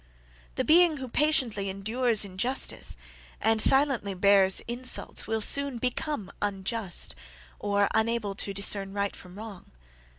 [0.55, 2.97] The being who patiently endures injustice,
[3.39, 7.13] and silently bears insults, will soon become unjust,
[7.59, 9.69] or unable to discern right from wrong.